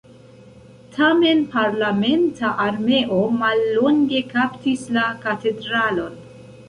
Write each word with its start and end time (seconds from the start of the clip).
Tamen 0.93 1.43
parlamenta 1.55 2.53
armeo 2.65 3.21
mallonge 3.43 4.23
kaptis 4.35 4.89
la 4.97 5.05
katedralon. 5.27 6.19